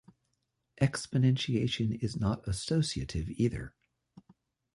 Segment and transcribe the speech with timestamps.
[0.81, 3.75] Exponentiation is not associative either.